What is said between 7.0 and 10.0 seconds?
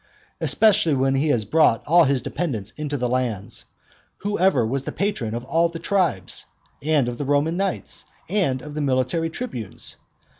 of the Roman knights? and of the military tribunes?